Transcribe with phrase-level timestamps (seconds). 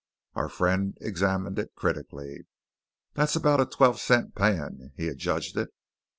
[0.33, 2.47] Our friend examined it critically.
[3.13, 5.69] "That's about a twelve cent pan," he adjudged it.